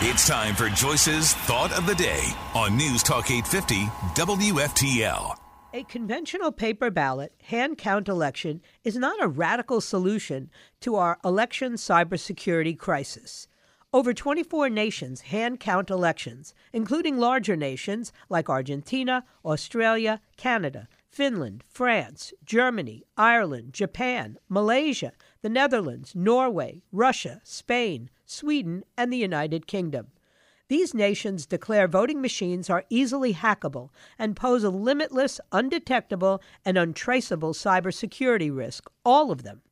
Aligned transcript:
It's 0.00 0.28
time 0.28 0.54
for 0.54 0.68
Joyce's 0.68 1.34
Thought 1.34 1.76
of 1.76 1.84
the 1.84 1.94
Day 1.96 2.22
on 2.54 2.76
News 2.76 3.02
Talk 3.02 3.32
850 3.32 3.86
WFTL. 4.14 5.34
A 5.74 5.82
conventional 5.82 6.52
paper 6.52 6.88
ballot 6.88 7.32
hand 7.42 7.78
count 7.78 8.08
election 8.08 8.60
is 8.84 8.94
not 8.94 9.20
a 9.20 9.26
radical 9.26 9.80
solution 9.80 10.50
to 10.82 10.94
our 10.94 11.18
election 11.24 11.72
cybersecurity 11.72 12.78
crisis. 12.78 13.48
Over 13.92 14.14
24 14.14 14.70
nations 14.70 15.22
hand 15.22 15.58
count 15.58 15.90
elections, 15.90 16.54
including 16.72 17.18
larger 17.18 17.56
nations 17.56 18.12
like 18.28 18.48
Argentina, 18.48 19.24
Australia, 19.44 20.20
Canada, 20.36 20.86
Finland, 21.10 21.64
France, 21.68 22.32
Germany, 22.44 23.02
Ireland, 23.16 23.72
Japan, 23.72 24.38
Malaysia, 24.48 25.12
the 25.42 25.48
Netherlands, 25.48 26.14
Norway, 26.14 26.82
Russia, 26.92 27.40
Spain, 27.44 28.10
Sweden, 28.26 28.84
and 28.96 29.12
the 29.12 29.16
United 29.16 29.66
Kingdom. 29.66 30.08
These 30.68 30.92
nations 30.92 31.46
declare 31.46 31.88
voting 31.88 32.20
machines 32.20 32.68
are 32.68 32.84
easily 32.90 33.32
hackable 33.32 33.88
and 34.18 34.36
pose 34.36 34.62
a 34.62 34.70
limitless, 34.70 35.40
undetectable, 35.50 36.42
and 36.64 36.76
untraceable 36.76 37.54
cybersecurity 37.54 38.54
risk, 38.54 38.90
all 39.02 39.30
of 39.30 39.44
them. 39.44 39.62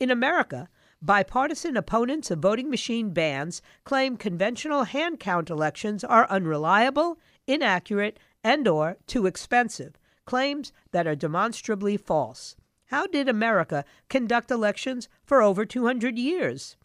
In 0.00 0.10
America, 0.10 0.70
bipartisan 1.02 1.76
opponents 1.76 2.30
of 2.30 2.38
voting 2.38 2.70
machine 2.70 3.10
bans 3.10 3.60
claim 3.84 4.16
conventional 4.16 4.84
hand 4.84 5.20
count 5.20 5.50
elections 5.50 6.02
are 6.02 6.28
unreliable, 6.30 7.18
inaccurate, 7.46 8.18
and 8.42 8.66
or 8.66 8.96
too 9.06 9.26
expensive, 9.26 9.98
claims 10.28 10.74
that 10.92 11.06
are 11.06 11.16
demonstrably 11.16 11.96
false. 11.96 12.54
How 12.88 13.06
did 13.06 13.30
America 13.30 13.82
conduct 14.10 14.50
elections 14.50 15.08
for 15.24 15.40
over 15.40 15.64
200 15.64 16.18
years? 16.18 16.76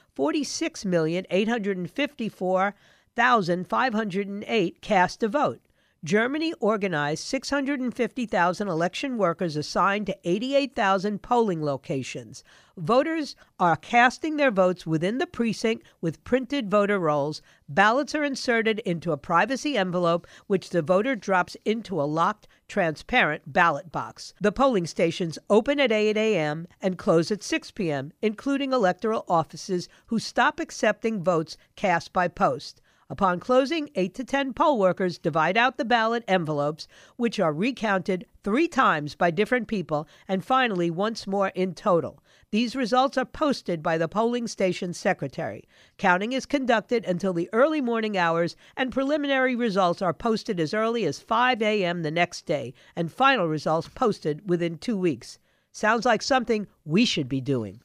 46,854,508 3.20 4.80
cast 4.80 5.22
a 5.22 5.28
vote. 5.28 5.60
Germany 6.02 6.54
organized 6.58 7.22
650,000 7.24 8.66
election 8.66 9.18
workers 9.18 9.56
assigned 9.56 10.06
to 10.06 10.16
88,000 10.24 11.20
polling 11.20 11.62
locations. 11.62 12.42
Voters 12.78 13.36
are 13.58 13.76
casting 13.76 14.38
their 14.38 14.50
votes 14.50 14.86
within 14.86 15.18
the 15.18 15.26
precinct 15.26 15.86
with 16.00 16.24
printed 16.24 16.70
voter 16.70 16.98
rolls. 16.98 17.42
Ballots 17.68 18.14
are 18.14 18.24
inserted 18.24 18.78
into 18.86 19.12
a 19.12 19.18
privacy 19.18 19.76
envelope, 19.76 20.26
which 20.46 20.70
the 20.70 20.80
voter 20.80 21.14
drops 21.14 21.58
into 21.66 22.00
a 22.00 22.08
locked, 22.08 22.48
transparent 22.68 23.52
ballot 23.52 23.92
box. 23.92 24.32
The 24.40 24.50
polling 24.52 24.86
stations 24.86 25.38
open 25.50 25.78
at 25.78 25.92
8 25.92 26.16
a.m. 26.16 26.66
and 26.80 26.96
close 26.96 27.30
at 27.30 27.42
6 27.42 27.72
p.m., 27.72 28.12
including 28.22 28.72
electoral 28.72 29.26
offices 29.28 29.90
who 30.06 30.18
stop 30.18 30.58
accepting 30.58 31.22
votes 31.22 31.58
cast 31.76 32.14
by 32.14 32.26
post. 32.26 32.80
Upon 33.12 33.40
closing, 33.40 33.90
8 33.96 34.14
to 34.14 34.24
10 34.24 34.52
poll 34.52 34.78
workers 34.78 35.18
divide 35.18 35.56
out 35.56 35.78
the 35.78 35.84
ballot 35.84 36.22
envelopes, 36.28 36.86
which 37.16 37.40
are 37.40 37.52
recounted 37.52 38.24
three 38.44 38.68
times 38.68 39.16
by 39.16 39.32
different 39.32 39.66
people 39.66 40.06
and 40.28 40.44
finally 40.44 40.92
once 40.92 41.26
more 41.26 41.48
in 41.56 41.74
total. 41.74 42.22
These 42.52 42.76
results 42.76 43.18
are 43.18 43.24
posted 43.24 43.82
by 43.82 43.98
the 43.98 44.06
polling 44.06 44.46
station 44.46 44.92
secretary. 44.92 45.64
Counting 45.98 46.32
is 46.32 46.46
conducted 46.46 47.04
until 47.04 47.32
the 47.32 47.50
early 47.52 47.80
morning 47.80 48.16
hours, 48.16 48.54
and 48.76 48.92
preliminary 48.92 49.56
results 49.56 50.00
are 50.00 50.14
posted 50.14 50.60
as 50.60 50.72
early 50.72 51.04
as 51.04 51.18
5 51.18 51.60
a.m. 51.62 52.02
the 52.02 52.12
next 52.12 52.46
day, 52.46 52.72
and 52.94 53.10
final 53.12 53.48
results 53.48 53.88
posted 53.88 54.48
within 54.48 54.78
two 54.78 54.96
weeks. 54.96 55.40
Sounds 55.72 56.04
like 56.04 56.22
something 56.22 56.66
we 56.84 57.04
should 57.04 57.28
be 57.28 57.40
doing. 57.40 57.80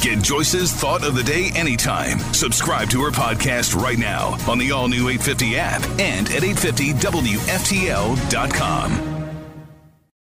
Get 0.00 0.22
Joyce's 0.22 0.72
Thought 0.72 1.04
of 1.04 1.14
the 1.14 1.22
Day 1.22 1.50
anytime. 1.54 2.18
Subscribe 2.32 2.88
to 2.90 3.02
her 3.02 3.10
podcast 3.10 3.78
right 3.80 3.98
now 3.98 4.38
on 4.48 4.58
the 4.58 4.72
all 4.72 4.88
new 4.88 5.10
850 5.10 5.56
app 5.56 5.82
and 6.00 6.28
at 6.30 6.42
850WFTL.com. 6.42 9.21